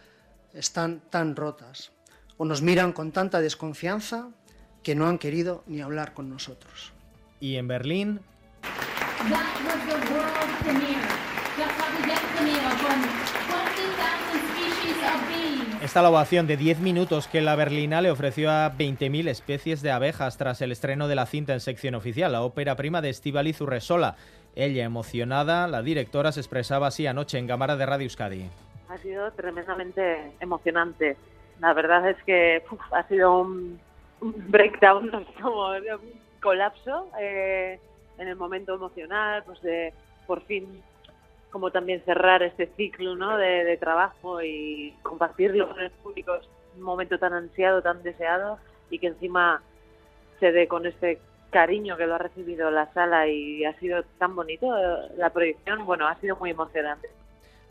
están 0.53 1.01
tan 1.09 1.35
rotas 1.35 1.91
o 2.37 2.45
nos 2.45 2.61
miran 2.61 2.93
con 2.93 3.11
tanta 3.11 3.41
desconfianza 3.41 4.29
que 4.83 4.95
no 4.95 5.07
han 5.07 5.17
querido 5.17 5.63
ni 5.67 5.81
hablar 5.81 6.13
con 6.13 6.29
nosotros. 6.29 6.93
Y 7.39 7.55
en 7.55 7.67
Berlín... 7.67 8.21
Esta 15.91 16.09
ovación 16.09 16.47
de 16.47 16.55
10 16.55 16.79
minutos 16.79 17.27
que 17.27 17.41
la 17.41 17.57
berlina 17.57 17.99
le 17.99 18.11
ofreció 18.11 18.49
a 18.49 18.71
20.000 18.71 19.27
especies 19.27 19.81
de 19.81 19.91
abejas 19.91 20.37
tras 20.37 20.61
el 20.61 20.71
estreno 20.71 21.09
de 21.09 21.15
la 21.15 21.25
cinta 21.25 21.51
en 21.51 21.59
sección 21.59 21.95
oficial, 21.95 22.31
la 22.31 22.43
ópera 22.43 22.77
prima 22.77 23.01
de 23.01 23.09
Estivaliz 23.09 23.59
Urresola. 23.59 24.15
Ella, 24.55 24.85
emocionada, 24.85 25.67
la 25.67 25.81
directora 25.81 26.31
se 26.31 26.39
expresaba 26.39 26.87
así 26.87 27.07
anoche 27.07 27.37
en 27.39 27.45
Cámara 27.45 27.75
de 27.75 27.85
Radio 27.85 28.05
Euskadi. 28.05 28.49
Ha 28.87 28.97
sido 28.99 29.29
tremendamente 29.33 30.31
emocionante. 30.39 31.17
La 31.59 31.73
verdad 31.73 32.09
es 32.09 32.23
que 32.23 32.63
ha 32.93 33.07
sido 33.09 33.41
un, 33.41 33.77
breakdown, 34.21 35.11
como 35.41 35.71
un 35.71 36.13
colapso 36.41 37.09
eh, 37.19 37.77
en 38.17 38.29
el 38.29 38.37
momento 38.37 38.75
emocional, 38.75 39.43
pues 39.45 39.61
de 39.61 39.93
por 40.25 40.41
fin 40.43 40.81
como 41.51 41.71
también 41.71 42.01
cerrar 42.05 42.41
este 42.43 42.67
ciclo 42.77 43.15
¿no? 43.15 43.37
de, 43.37 43.77
trabajo 43.77 44.41
y 44.41 44.95
compartirlo 45.03 45.69
con 45.69 45.81
el 45.81 45.91
público 45.91 46.35
es 46.35 46.47
un 46.75 46.83
momento 46.83 47.19
tan 47.19 47.33
ansiado, 47.33 47.81
tan 47.81 48.01
deseado 48.01 48.57
y 48.89 48.99
que 48.99 49.07
encima 49.07 49.61
se 50.39 50.51
dé 50.51 50.67
con 50.67 50.85
este 50.85 51.19
cariño 51.51 51.97
que 51.97 52.07
lo 52.07 52.15
ha 52.15 52.17
recibido 52.17 52.71
la 52.71 52.91
sala 52.93 53.27
y 53.27 53.65
ha 53.65 53.77
sido 53.79 54.03
tan 54.17 54.35
bonito 54.35 54.67
la 55.17 55.29
proyección, 55.29 55.85
bueno, 55.85 56.07
ha 56.07 56.15
sido 56.15 56.37
muy 56.37 56.51
emocionante. 56.51 57.09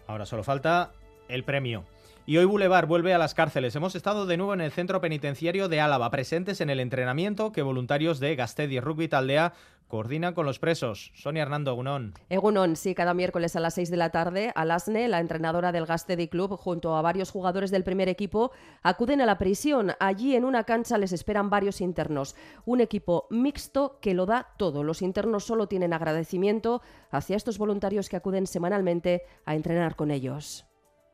Ahora 0.06 0.26
solo 0.26 0.44
falta 0.44 0.92
el 1.28 1.44
premio. 1.44 1.84
Y 2.26 2.36
hoy 2.36 2.44
Boulevard 2.44 2.86
vuelve 2.86 3.14
a 3.14 3.18
las 3.18 3.34
cárceles. 3.34 3.74
Hemos 3.74 3.96
estado 3.96 4.26
de 4.26 4.36
nuevo 4.36 4.54
en 4.54 4.60
el 4.60 4.70
centro 4.70 5.00
penitenciario 5.00 5.68
de 5.68 5.80
Álava, 5.80 6.10
presentes 6.10 6.60
en 6.60 6.70
el 6.70 6.78
entrenamiento 6.78 7.50
que 7.50 7.62
voluntarios 7.62 8.20
de 8.20 8.36
Gastedi 8.36 8.78
Rugby 8.78 9.08
Taldea 9.08 9.54
coordinan 9.90 10.32
con 10.32 10.46
los 10.46 10.58
presos. 10.58 11.12
Sonia 11.14 11.42
Hernando 11.42 11.72
Egunon. 11.72 12.14
Egunon, 12.30 12.76
sí, 12.76 12.94
cada 12.94 13.12
miércoles 13.12 13.56
a 13.56 13.60
las 13.60 13.74
6 13.74 13.90
de 13.90 13.96
la 13.98 14.08
tarde, 14.10 14.52
Alasne, 14.54 15.08
la 15.08 15.20
entrenadora 15.20 15.72
del 15.72 15.84
Gastedi 15.84 16.28
Club, 16.28 16.56
junto 16.56 16.96
a 16.96 17.02
varios 17.02 17.30
jugadores 17.30 17.70
del 17.70 17.84
primer 17.84 18.08
equipo, 18.08 18.52
acuden 18.82 19.20
a 19.20 19.26
la 19.26 19.36
prisión. 19.36 19.92
Allí 20.00 20.34
en 20.36 20.46
una 20.46 20.64
cancha 20.64 20.96
les 20.96 21.12
esperan 21.12 21.50
varios 21.50 21.82
internos. 21.82 22.36
Un 22.64 22.80
equipo 22.80 23.26
mixto 23.30 23.98
que 24.00 24.14
lo 24.14 24.24
da 24.24 24.54
todo. 24.56 24.84
Los 24.84 25.02
internos 25.02 25.44
solo 25.44 25.66
tienen 25.66 25.92
agradecimiento 25.92 26.80
hacia 27.10 27.36
estos 27.36 27.58
voluntarios 27.58 28.08
que 28.08 28.16
acuden 28.16 28.46
semanalmente 28.46 29.24
a 29.44 29.56
entrenar 29.56 29.96
con 29.96 30.10
ellos. 30.10 30.64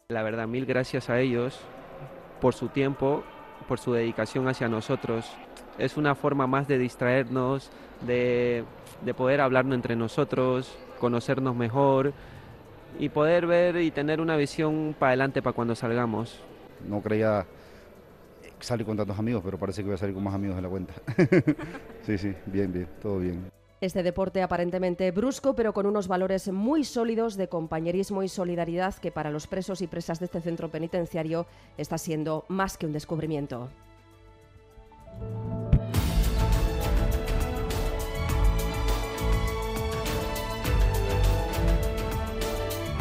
La 0.08 0.22
verdad, 0.22 0.46
mil 0.46 0.66
gracias 0.66 1.10
a 1.10 1.18
ellos 1.18 1.58
por 2.40 2.54
su 2.54 2.68
tiempo, 2.68 3.24
por 3.66 3.78
su 3.78 3.92
dedicación 3.92 4.46
hacia 4.48 4.68
nosotros. 4.68 5.26
Es 5.78 5.96
una 5.96 6.14
forma 6.14 6.46
más 6.46 6.68
de 6.68 6.78
distraernos, 6.78 7.70
de, 8.02 8.64
poder 9.16 9.40
hablarnos 9.40 9.74
entre 9.74 9.96
nosotros, 9.96 10.76
conocernos 10.98 11.54
mejor 11.54 12.12
y 12.98 13.08
poder 13.08 13.46
ver 13.46 13.76
y 13.76 13.90
tener 13.90 14.20
una 14.20 14.36
visión 14.36 14.94
para 14.98 15.10
adelante 15.10 15.42
para 15.42 15.54
cuando 15.54 15.74
salgamos. 15.74 16.40
No 16.88 17.00
creía 17.00 17.46
salir 18.60 18.86
con 18.86 18.96
tantos 18.96 19.18
amigos, 19.18 19.42
pero 19.44 19.58
parece 19.58 19.82
que 19.82 19.86
voy 19.86 19.94
a 19.94 19.98
salir 19.98 20.14
con 20.14 20.24
más 20.24 20.34
amigos 20.34 20.56
de 20.56 20.62
la 20.62 20.68
cuenta. 20.68 20.94
sí, 22.02 22.18
sí, 22.18 22.34
bien, 22.46 22.72
bien, 22.72 22.88
todo 23.00 23.18
bien. 23.18 23.50
Este 23.80 24.02
deporte 24.02 24.40
aparentemente 24.40 25.10
brusco, 25.10 25.54
pero 25.54 25.74
con 25.74 25.84
unos 25.84 26.08
valores 26.08 26.50
muy 26.50 26.82
sólidos 26.82 27.36
de 27.36 27.48
compañerismo 27.48 28.22
y 28.22 28.28
solidaridad 28.28 28.94
que 28.94 29.12
para 29.12 29.30
los 29.30 29.46
presos 29.46 29.82
y 29.82 29.86
presas 29.86 30.18
de 30.18 30.24
este 30.24 30.40
centro 30.40 30.70
penitenciario 30.70 31.46
está 31.76 31.98
siendo 31.98 32.46
más 32.48 32.78
que 32.78 32.86
un 32.86 32.92
descubrimiento. 32.94 33.68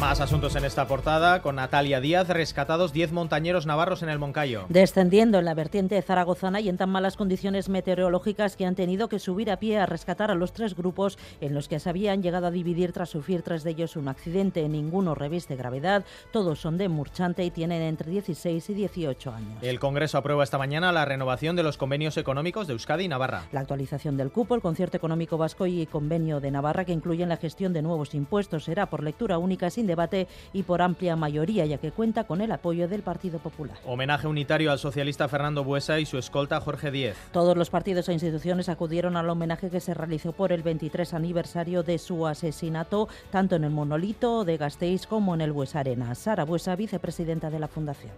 Más 0.06 0.20
asuntos 0.20 0.54
en 0.54 0.64
esta 0.64 0.86
portada 0.86 1.42
con 1.42 1.56
Natalia 1.56 2.00
Díaz, 2.00 2.28
rescatados 2.28 2.92
10 2.92 3.10
montañeros 3.10 3.66
navarros 3.66 4.04
en 4.04 4.08
el 4.08 4.20
Moncayo. 4.20 4.66
Descendiendo 4.68 5.40
en 5.40 5.44
la 5.44 5.54
vertiente 5.54 6.00
zaragozana 6.00 6.60
y 6.60 6.68
en 6.68 6.76
tan 6.76 6.90
malas 6.90 7.16
condiciones 7.16 7.68
meteorológicas 7.68 8.54
que 8.54 8.66
han 8.66 8.76
tenido 8.76 9.08
que 9.08 9.18
subir 9.18 9.50
a 9.50 9.56
pie 9.56 9.80
a 9.80 9.86
rescatar 9.86 10.30
a 10.30 10.36
los 10.36 10.52
tres 10.52 10.76
grupos 10.76 11.18
en 11.40 11.54
los 11.54 11.66
que 11.66 11.80
se 11.80 11.90
habían 11.90 12.22
llegado 12.22 12.46
a 12.46 12.50
dividir 12.52 12.92
tras 12.92 13.10
sufrir 13.10 13.42
tres 13.42 13.64
de 13.64 13.72
ellos 13.72 13.96
un 13.96 14.06
accidente. 14.06 14.68
Ninguno 14.68 15.16
reviste 15.16 15.56
gravedad, 15.56 16.04
todos 16.30 16.60
son 16.60 16.78
de 16.78 16.88
Murchante 16.88 17.42
y 17.42 17.50
tienen 17.50 17.82
entre 17.82 18.08
16 18.08 18.70
y 18.70 18.74
18 18.74 19.32
años. 19.32 19.58
El 19.60 19.80
Congreso 19.80 20.18
aprueba 20.18 20.44
esta 20.44 20.56
mañana 20.56 20.92
la 20.92 21.04
renovación 21.04 21.56
de 21.56 21.64
los 21.64 21.78
convenios 21.78 22.16
económicos 22.16 22.68
de 22.68 22.74
Euskadi 22.74 23.06
y 23.06 23.08
Navarra. 23.08 23.48
La 23.50 23.58
actualización 23.58 24.16
del 24.16 24.30
cupo, 24.30 24.54
el 24.54 24.60
concierto 24.60 24.96
económico 24.96 25.36
vasco 25.36 25.66
y 25.66 25.84
convenio 25.86 26.38
de 26.38 26.52
Navarra 26.52 26.84
que 26.84 26.92
incluyen 26.92 27.28
la 27.28 27.38
gestión 27.38 27.72
de 27.72 27.82
nuevos 27.82 28.14
impuestos 28.14 28.62
será 28.62 28.86
por 28.86 29.02
lectura 29.02 29.38
única 29.38 29.68
sin 29.68 29.95
debate 29.96 30.28
y 30.52 30.62
por 30.62 30.82
amplia 30.82 31.16
mayoría, 31.16 31.64
ya 31.64 31.78
que 31.78 31.90
cuenta 31.90 32.24
con 32.24 32.42
el 32.42 32.52
apoyo 32.52 32.86
del 32.86 33.02
Partido 33.02 33.38
Popular. 33.38 33.78
Homenaje 33.86 34.28
unitario 34.28 34.70
al 34.70 34.78
socialista 34.78 35.26
Fernando 35.26 35.64
Buesa 35.64 35.98
y 35.98 36.06
su 36.06 36.18
escolta 36.18 36.60
Jorge 36.60 36.90
Díez. 36.90 37.16
Todos 37.32 37.56
los 37.56 37.70
partidos 37.70 38.08
e 38.08 38.12
instituciones 38.12 38.68
acudieron 38.68 39.16
al 39.16 39.30
homenaje 39.30 39.70
que 39.70 39.80
se 39.80 39.94
realizó 39.94 40.32
por 40.32 40.52
el 40.52 40.62
23 40.62 41.14
aniversario 41.14 41.82
de 41.82 41.98
su 41.98 42.26
asesinato, 42.26 43.08
tanto 43.30 43.56
en 43.56 43.64
el 43.64 43.70
monolito 43.70 44.44
de 44.44 44.58
Gasteiz 44.58 45.06
como 45.06 45.34
en 45.34 45.40
el 45.40 45.52
Buesa 45.52 45.80
Arena. 45.80 46.14
Sara 46.14 46.44
Buesa, 46.44 46.76
vicepresidenta 46.76 47.48
de 47.48 47.58
la 47.58 47.68
Fundación. 47.68 48.12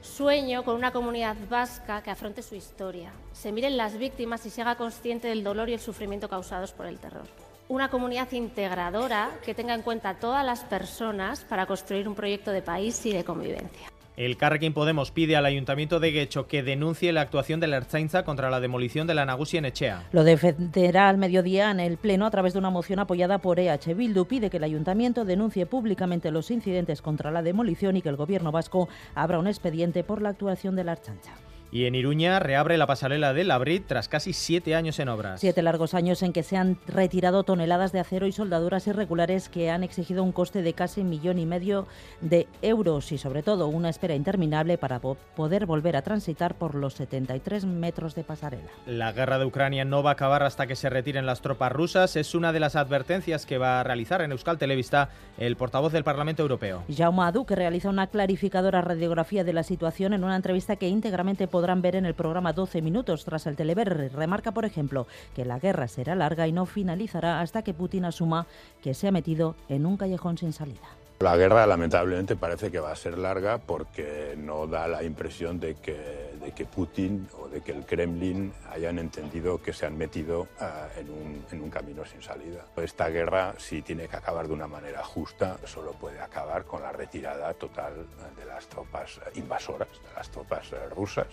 Sueño 0.00 0.64
con 0.64 0.76
una 0.76 0.92
comunidad 0.92 1.36
vasca 1.48 2.02
que 2.02 2.10
afronte 2.10 2.42
su 2.42 2.54
historia, 2.54 3.10
se 3.32 3.52
miren 3.52 3.76
las 3.76 3.98
víctimas 3.98 4.44
y 4.46 4.50
se 4.50 4.60
haga 4.60 4.76
consciente 4.76 5.28
del 5.28 5.42
dolor 5.42 5.70
y 5.70 5.72
el 5.72 5.80
sufrimiento 5.80 6.28
causados 6.28 6.72
por 6.72 6.86
el 6.86 6.98
terror 6.98 7.26
una 7.68 7.88
comunidad 7.88 8.30
integradora 8.32 9.30
que 9.44 9.54
tenga 9.54 9.74
en 9.74 9.82
cuenta 9.82 10.10
a 10.10 10.18
todas 10.18 10.44
las 10.44 10.64
personas 10.64 11.40
para 11.44 11.66
construir 11.66 12.08
un 12.08 12.14
proyecto 12.14 12.50
de 12.50 12.62
país 12.62 13.04
y 13.06 13.12
de 13.12 13.24
convivencia. 13.24 13.88
El 14.16 14.36
Carrequín 14.36 14.72
Podemos 14.74 15.10
pide 15.10 15.34
al 15.34 15.44
Ayuntamiento 15.44 15.98
de 15.98 16.12
Guecho 16.12 16.46
que 16.46 16.62
denuncie 16.62 17.12
la 17.12 17.22
actuación 17.22 17.58
de 17.58 17.66
la 17.66 17.78
Ertzaintza 17.78 18.22
contra 18.22 18.48
la 18.48 18.60
demolición 18.60 19.08
de 19.08 19.14
la 19.14 19.24
Nagusi 19.24 19.56
en 19.56 19.64
Echea. 19.64 20.04
Lo 20.12 20.22
defenderá 20.22 21.08
al 21.08 21.18
mediodía 21.18 21.72
en 21.72 21.80
el 21.80 21.96
Pleno 21.96 22.24
a 22.24 22.30
través 22.30 22.52
de 22.52 22.60
una 22.60 22.70
moción 22.70 23.00
apoyada 23.00 23.38
por 23.38 23.58
EH 23.58 23.92
Bildu. 23.94 24.26
Pide 24.26 24.50
que 24.50 24.58
el 24.58 24.64
Ayuntamiento 24.64 25.24
denuncie 25.24 25.66
públicamente 25.66 26.30
los 26.30 26.52
incidentes 26.52 27.02
contra 27.02 27.32
la 27.32 27.42
demolición 27.42 27.96
y 27.96 28.02
que 28.02 28.08
el 28.08 28.14
Gobierno 28.14 28.52
vasco 28.52 28.88
abra 29.16 29.40
un 29.40 29.48
expediente 29.48 30.04
por 30.04 30.22
la 30.22 30.28
actuación 30.28 30.76
de 30.76 30.84
la 30.84 30.92
Ertzaintza. 30.92 31.32
Y 31.74 31.86
en 31.86 31.96
Iruña 31.96 32.38
reabre 32.38 32.78
la 32.78 32.86
pasarela 32.86 33.32
de 33.32 33.42
Labrit 33.42 33.84
tras 33.88 34.06
casi 34.06 34.32
siete 34.32 34.76
años 34.76 35.00
en 35.00 35.08
obras. 35.08 35.40
Siete 35.40 35.60
largos 35.60 35.92
años 35.94 36.22
en 36.22 36.32
que 36.32 36.44
se 36.44 36.56
han 36.56 36.78
retirado 36.86 37.42
toneladas 37.42 37.90
de 37.90 37.98
acero 37.98 38.28
y 38.28 38.32
soldaduras 38.32 38.86
irregulares 38.86 39.48
que 39.48 39.70
han 39.72 39.82
exigido 39.82 40.22
un 40.22 40.30
coste 40.30 40.62
de 40.62 40.72
casi 40.72 41.00
un 41.00 41.10
millón 41.10 41.40
y 41.40 41.46
medio 41.46 41.88
de 42.20 42.46
euros 42.62 43.10
y 43.10 43.18
sobre 43.18 43.42
todo 43.42 43.66
una 43.66 43.88
espera 43.88 44.14
interminable 44.14 44.78
para 44.78 45.00
poder 45.00 45.66
volver 45.66 45.96
a 45.96 46.02
transitar 46.02 46.54
por 46.54 46.76
los 46.76 46.94
73 46.94 47.64
metros 47.64 48.14
de 48.14 48.22
pasarela. 48.22 48.70
La 48.86 49.10
guerra 49.10 49.40
de 49.40 49.46
Ucrania 49.46 49.84
no 49.84 50.04
va 50.04 50.10
a 50.10 50.12
acabar 50.12 50.44
hasta 50.44 50.68
que 50.68 50.76
se 50.76 50.90
retiren 50.90 51.26
las 51.26 51.40
tropas 51.40 51.72
rusas. 51.72 52.14
Es 52.14 52.36
una 52.36 52.52
de 52.52 52.60
las 52.60 52.76
advertencias 52.76 53.46
que 53.46 53.58
va 53.58 53.80
a 53.80 53.82
realizar 53.82 54.22
en 54.22 54.30
Euskal 54.30 54.58
Televista 54.58 55.08
el 55.38 55.56
portavoz 55.56 55.92
del 55.92 56.04
Parlamento 56.04 56.42
Europeo. 56.42 56.84
Jaume 56.88 57.22
Adu, 57.24 57.44
que 57.44 57.56
realiza 57.56 57.88
una 57.88 58.06
clarificadora 58.06 58.80
radiografía 58.80 59.42
de 59.42 59.52
la 59.52 59.64
situación 59.64 60.12
en 60.12 60.22
una 60.22 60.36
entrevista 60.36 60.76
que 60.76 60.86
íntegramente 60.86 61.48
podrá 61.48 61.63
podrán 61.64 61.80
ver 61.80 61.96
en 61.96 62.04
el 62.04 62.12
programa 62.12 62.52
12 62.52 62.82
minutos 62.82 63.24
tras 63.24 63.46
el 63.46 63.56
Telever. 63.56 64.12
Remarca, 64.12 64.52
por 64.52 64.66
ejemplo, 64.66 65.06
que 65.34 65.46
la 65.46 65.58
guerra 65.58 65.88
será 65.88 66.14
larga 66.14 66.46
y 66.46 66.52
no 66.52 66.66
finalizará 66.66 67.40
hasta 67.40 67.62
que 67.62 67.72
Putin 67.72 68.04
asuma 68.04 68.46
que 68.82 68.92
se 68.92 69.08
ha 69.08 69.12
metido 69.12 69.54
en 69.70 69.86
un 69.86 69.96
callejón 69.96 70.36
sin 70.36 70.52
salida. 70.52 70.86
La 71.20 71.38
guerra 71.38 71.66
lamentablemente 71.66 72.36
parece 72.36 72.70
que 72.70 72.80
va 72.80 72.92
a 72.92 72.96
ser 72.96 73.16
larga 73.16 73.56
porque 73.56 74.34
no 74.36 74.66
da 74.66 74.86
la 74.88 75.04
impresión 75.04 75.58
de 75.58 75.76
que, 75.76 76.33
de 76.44 76.52
que 76.52 76.66
Putin 76.66 77.26
o 77.38 77.48
de 77.48 77.62
que 77.62 77.72
el 77.72 77.86
Kremlin 77.86 78.52
hayan 78.70 78.98
entendido 78.98 79.62
que 79.62 79.72
se 79.72 79.86
han 79.86 79.96
metido 79.96 80.46
ah, 80.60 80.88
en, 80.96 81.10
un, 81.10 81.44
en, 81.50 81.62
un, 81.62 81.70
camino 81.70 82.04
sin 82.04 82.22
salida. 82.22 82.66
Esta 82.76 83.08
guerra, 83.08 83.54
si 83.58 83.80
tiene 83.80 84.06
que 84.08 84.16
acabar 84.16 84.46
de 84.46 84.52
una 84.52 84.66
manera 84.66 85.02
justa, 85.02 85.58
solo 85.64 85.92
puede 85.92 86.20
acabar 86.20 86.64
con 86.64 86.82
la 86.82 86.92
retirada 86.92 87.54
total 87.54 88.06
de 88.36 88.44
las 88.44 88.66
tropas 88.66 89.20
invasoras, 89.34 89.88
de 89.88 90.14
las 90.14 90.30
tropas 90.30 90.70
eh, 90.72 90.88
rusas 90.90 91.28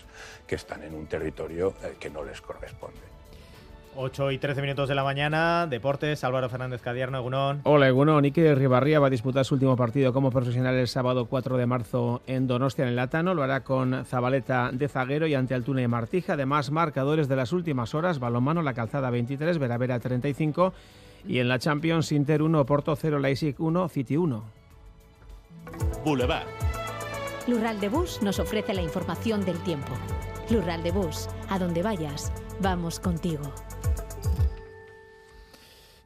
que 0.48 0.56
están 0.56 0.84
en 0.84 0.96
un 0.96 1.08
territorio 1.08 1.76
eh, 1.84 1.98
que 2.00 2.10
no 2.10 2.24
les 2.24 2.40
corresponde. 2.42 3.21
8 3.96 4.32
y 4.32 4.38
13 4.38 4.62
minutos 4.62 4.90
de 4.90 4.96
la 4.96 5.04
mañana, 5.04 5.68
Deportes, 5.68 6.24
Álvaro 6.24 6.50
Fernández 6.50 6.82
Cadierno, 6.82 7.18
Egunón. 7.18 7.62
Hola 7.64 7.88
Egunón, 7.88 8.26
Ike 8.26 8.56
Ribarría 8.56 9.00
va 9.00 9.08
a 9.08 9.10
disputar 9.12 9.46
su 9.46 9.56
último 9.56 9.76
partido 9.76 10.14
como 10.14 10.32
profesional 10.32 10.76
el 10.76 10.88
sábado 10.88 11.26
4 11.26 11.58
de 11.58 11.66
marzo 11.66 12.22
en 12.28 12.48
Donostia, 12.48 12.84
en 12.84 12.90
el 12.90 12.96
Latano. 12.96 13.34
Lo 13.34 13.44
hará 13.44 13.64
con 13.64 14.06
Zabaleta 14.06 14.72
de 14.72 14.88
zaguero 14.88 15.28
y 15.28 15.36
ante 15.36 15.54
Altuna 15.54 15.82
y 15.82 15.88
Martija. 15.88 16.34
Además, 16.34 16.72
marcadores 16.72 17.28
de 17.28 17.36
las 17.36 17.52
últimas 17.52 17.94
horas, 17.94 18.20
Balomano, 18.20 18.62
La 18.62 18.74
Calzada 18.74 19.10
23, 19.10 19.58
Veravera 19.58 20.00
35 20.00 20.74
y 21.28 21.40
en 21.40 21.50
la 21.50 21.60
Champions 21.60 22.12
Inter 22.12 22.42
1, 22.42 22.66
Porto 22.66 22.96
0, 22.96 23.20
Leipzig 23.20 23.56
1, 23.60 23.90
City 23.90 24.18
1. 24.18 24.44
Boulevard. 26.04 26.48
Lural 27.48 27.80
de 27.80 27.90
Bus 27.90 28.22
nos 28.22 28.40
ofrece 28.40 28.74
la 28.74 28.82
información 28.82 29.44
del 29.46 29.58
tiempo. 29.60 29.94
Lural 30.50 30.84
de 30.84 30.92
Bus, 30.92 31.28
a 31.50 31.58
donde 31.58 31.82
vayas, 31.82 32.32
vamos 32.62 33.00
contigo. 33.00 33.44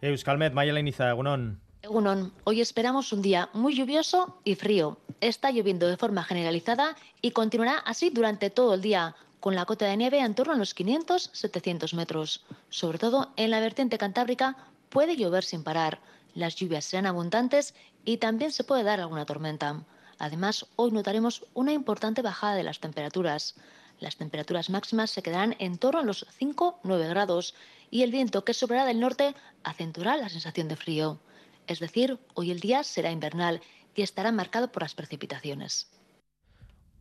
Euskalmet, 0.01 0.53
Maya 0.53 0.73
Leniza, 0.73 1.09
Egunon. 1.09 1.59
Egunon, 1.81 2.33
hoy 2.45 2.61
esperamos 2.61 3.11
un 3.11 3.21
día 3.21 3.49
muy 3.53 3.75
lluvioso 3.75 4.39
y 4.43 4.55
frío. 4.55 4.97
Está 5.21 5.51
lloviendo 5.51 5.87
de 5.87 5.97
forma 5.97 6.23
generalizada 6.23 6.95
y 7.21 7.31
continuará 7.31 7.79
así 7.79 8.09
durante 8.09 8.49
todo 8.49 8.73
el 8.73 8.81
día, 8.81 9.15
con 9.39 9.55
la 9.55 9.65
cota 9.65 9.85
de 9.85 9.97
nieve 9.97 10.19
en 10.19 10.33
torno 10.33 10.53
a 10.53 10.57
los 10.57 10.75
500-700 10.75 11.93
metros. 11.93 12.45
Sobre 12.69 12.97
todo 12.97 13.31
en 13.35 13.51
la 13.51 13.59
vertiente 13.59 13.97
cantábrica 13.97 14.55
puede 14.89 15.15
llover 15.15 15.43
sin 15.43 15.63
parar. 15.63 15.99
Las 16.33 16.55
lluvias 16.55 16.85
serán 16.85 17.05
abundantes 17.05 17.73
y 18.03 18.17
también 18.17 18.51
se 18.51 18.63
puede 18.63 18.83
dar 18.83 18.99
alguna 18.99 19.25
tormenta. 19.25 19.83
Además, 20.17 20.65
hoy 20.75 20.91
notaremos 20.91 21.45
una 21.53 21.73
importante 21.73 22.21
bajada 22.21 22.55
de 22.55 22.63
las 22.63 22.79
temperaturas. 22.79 23.55
Las 23.99 24.17
temperaturas 24.17 24.69
máximas 24.69 25.11
se 25.11 25.23
quedarán 25.23 25.55
en 25.59 25.77
torno 25.77 25.99
a 25.99 26.03
los 26.03 26.25
5-9 26.39 27.09
grados 27.09 27.55
y 27.89 28.03
el 28.03 28.11
viento 28.11 28.43
que 28.43 28.53
sobrará 28.53 28.85
del 28.85 28.99
norte 28.99 29.35
acentuará 29.63 30.17
la 30.17 30.29
sensación 30.29 30.67
de 30.67 30.75
frío. 30.75 31.19
Es 31.67 31.79
decir, 31.79 32.19
hoy 32.33 32.51
el 32.51 32.59
día 32.59 32.83
será 32.83 33.11
invernal 33.11 33.61
y 33.95 34.01
estará 34.01 34.31
marcado 34.31 34.71
por 34.71 34.83
las 34.83 34.95
precipitaciones. 34.95 35.89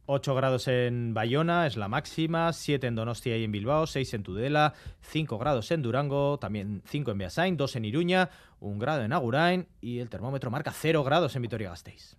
8 0.07 0.35
grados 0.35 0.69
en 0.69 1.15
Bayona 1.15 1.67
es 1.67 1.77
la 1.77 1.89
máxima, 1.89 2.53
7 2.53 2.87
en 2.87 2.95
Donostia 2.95 3.39
y 3.39 3.45
en 3.45 3.53
Bilbao, 3.53 3.87
6 3.87 4.15
en 4.15 4.23
Tudela, 4.23 4.75
5 5.01 5.39
grados 5.39 5.71
en 5.71 5.83
Durango, 5.83 6.39
también 6.39 6.83
5 6.87 7.11
en 7.11 7.19
Beasain, 7.19 7.57
2 7.57 7.77
en 7.77 7.85
Iruña, 7.87 8.31
1 8.61 8.79
grado 8.79 9.03
en 9.03 9.13
Agurain 9.15 9.67
y 9.81 10.01
el 10.01 10.11
termómetro 10.11 10.51
marca 10.51 10.73
0 10.73 11.03
grados 11.05 11.35
en 11.37 11.43
Vitoria-Gasteiz. 11.43 12.17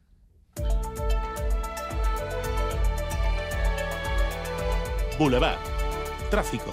Boulevard. 5.17 5.57
Tráfico. 6.29 6.72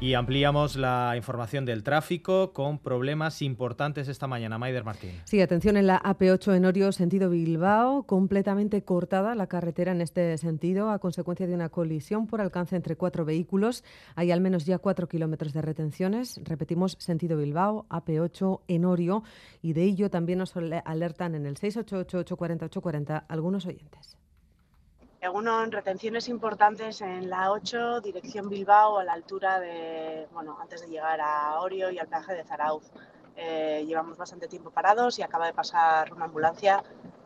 Y 0.00 0.14
ampliamos 0.14 0.74
la 0.74 1.14
información 1.16 1.64
del 1.64 1.84
tráfico 1.84 2.52
con 2.52 2.80
problemas 2.80 3.42
importantes 3.42 4.08
esta 4.08 4.26
mañana. 4.26 4.58
Maider 4.58 4.82
Martín. 4.82 5.12
Sí, 5.22 5.40
atención 5.40 5.76
en 5.76 5.86
la 5.86 6.02
AP8 6.02 6.56
en 6.56 6.64
Orio, 6.64 6.90
sentido 6.90 7.30
Bilbao, 7.30 8.02
completamente 8.02 8.82
cortada 8.82 9.36
la 9.36 9.46
carretera 9.46 9.92
en 9.92 10.00
este 10.00 10.36
sentido 10.36 10.90
a 10.90 10.98
consecuencia 10.98 11.46
de 11.46 11.54
una 11.54 11.68
colisión 11.68 12.26
por 12.26 12.40
alcance 12.40 12.74
entre 12.74 12.96
cuatro 12.96 13.24
vehículos. 13.24 13.84
Hay 14.16 14.32
al 14.32 14.40
menos 14.40 14.66
ya 14.66 14.78
cuatro 14.78 15.08
kilómetros 15.08 15.52
de 15.52 15.62
retenciones. 15.62 16.40
Repetimos, 16.42 16.96
sentido 16.98 17.38
Bilbao, 17.38 17.86
AP8 17.88 18.62
en 18.66 18.84
Orio. 18.84 19.22
Y 19.62 19.74
de 19.74 19.84
ello 19.84 20.10
también 20.10 20.40
nos 20.40 20.56
alertan 20.56 21.36
en 21.36 21.46
el 21.46 21.54
688-840-840 21.54 23.26
algunos 23.28 23.64
oyentes 23.64 24.18
algunas 25.24 25.70
retenciones 25.70 26.28
importantes 26.28 27.00
en 27.00 27.30
la 27.30 27.50
8, 27.50 28.00
dirección 28.00 28.48
Bilbao, 28.48 28.98
a 28.98 29.04
la 29.04 29.14
altura 29.14 29.58
de, 29.58 30.28
bueno, 30.32 30.58
antes 30.60 30.82
de 30.82 30.88
llegar 30.88 31.20
a 31.20 31.58
Orio 31.60 31.90
y 31.90 31.98
al 31.98 32.08
peaje 32.08 32.34
de 32.34 32.44
Zarauz. 32.44 32.84
Eh, 33.36 33.84
llevamos 33.86 34.16
bastante 34.16 34.46
tiempo 34.46 34.70
parados 34.70 35.18
y 35.18 35.22
acaba 35.22 35.46
de 35.46 35.52
pasar 35.52 36.12
una 36.12 36.26
ambulancia 36.26 36.84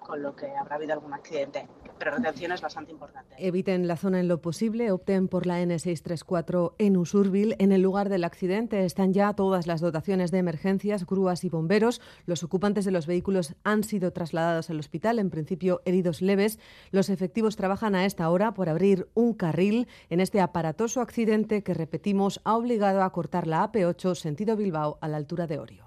con 0.09 0.23
lo 0.23 0.35
que 0.35 0.47
habrá 0.57 0.77
habido 0.77 0.95
algún 0.95 1.13
accidente. 1.13 1.69
Pero 1.99 2.13
retención 2.13 2.51
es 2.53 2.63
bastante 2.63 2.93
importante. 2.93 3.35
Eviten 3.37 3.87
la 3.87 3.97
zona 3.97 4.21
en 4.21 4.27
lo 4.27 4.41
posible, 4.41 4.91
opten 4.91 5.29
por 5.29 5.47
la 5.47 5.63
N634 5.63 6.75
en 6.79 6.97
Usurbil. 6.97 7.57
En 7.59 7.73
el 7.73 7.83
lugar 7.83 8.09
del 8.09 8.25
accidente 8.25 8.87
están 8.87 9.13
ya 9.13 9.35
todas 9.35 9.67
las 9.67 9.83
dotaciones 9.83 10.31
de 10.31 10.39
emergencias, 10.39 11.05
grúas 11.05 11.45
y 11.45 11.51
bomberos. 11.51 12.01
Los 12.25 12.43
ocupantes 12.43 12.87
de 12.87 12.91
los 12.91 13.07
vehículos 13.07 13.55
han 13.65 13.85
sido 13.85 14.13
trasladados 14.13 14.71
al 14.71 14.79
hospital, 14.79 15.19
en 15.19 15.29
principio 15.29 15.83
heridos 15.85 16.23
leves. 16.23 16.59
Los 16.91 17.11
efectivos 17.11 17.57
trabajan 17.57 17.95
a 17.95 18.07
esta 18.07 18.31
hora 18.31 18.55
por 18.55 18.71
abrir 18.71 19.09
un 19.13 19.35
carril 19.35 19.89
en 20.09 20.21
este 20.21 20.41
aparatoso 20.41 21.03
accidente 21.03 21.63
que, 21.63 21.75
repetimos, 21.75 22.41
ha 22.45 22.57
obligado 22.57 23.03
a 23.03 23.13
cortar 23.13 23.47
la 23.47 23.71
AP8 23.71 24.15
sentido 24.15 24.57
Bilbao 24.57 24.97
a 25.03 25.09
la 25.09 25.19
altura 25.19 25.47
de 25.47 25.59
Orio. 25.59 25.85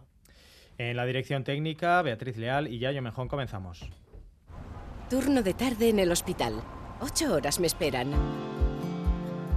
En 0.78 0.96
la 0.96 1.06
dirección 1.06 1.44
técnica, 1.44 2.02
Beatriz 2.04 2.38
Leal 2.38 2.68
y 2.68 2.78
Yayo 2.78 3.02
Mejón 3.02 3.28
comenzamos. 3.28 3.90
Turno 5.12 5.44
de 5.44 5.54
tarde 5.54 5.90
en 5.90 6.00
el 6.00 6.10
hospital. 6.10 6.64
Ocho 7.02 7.34
horas 7.34 7.60
me 7.60 7.68
esperan. 7.68 8.14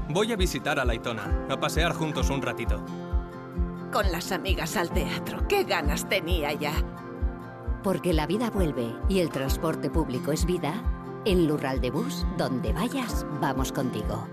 Voy 0.08 0.32
a 0.32 0.37
visitar 0.37 0.80
a 0.80 0.84
Laitona, 0.84 1.46
a 1.49 1.61
pasear 1.61 1.92
juntos 1.92 2.28
un 2.28 2.42
ratito. 2.42 2.84
Con 3.92 4.11
las 4.11 4.32
amigas 4.32 4.76
al 4.76 4.90
teatro, 4.90 5.46
qué 5.46 5.62
ganas 5.62 6.08
tenía 6.08 6.52
ya. 6.54 6.73
Porque 7.84 8.12
la 8.12 8.26
vida 8.26 8.50
vuelve 8.50 8.96
y 9.08 9.20
el 9.20 9.30
transporte 9.30 9.90
público 9.90 10.32
es 10.32 10.44
vida, 10.44 10.82
en 11.25 11.46
Lural 11.46 11.80
de 11.80 11.92
Bus, 11.92 12.26
donde 12.37 12.73
vayas, 12.73 13.25
vamos 13.40 13.70
contigo. 13.70 14.26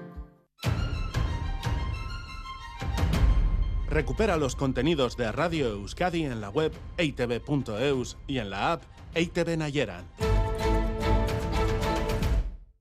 Recupera 3.88 4.38
los 4.38 4.56
contenidos 4.56 5.18
de 5.18 5.32
Radio 5.32 5.68
Euskadi 5.68 6.24
en 6.24 6.42
la 6.42 6.50
web 6.50 6.74
eitv.eus 6.98 8.18
y 8.25 8.40
en 8.40 8.50
la 8.50 8.72
app 8.72 8.84
EITV 9.13 9.56
Nayeran. 9.56 10.31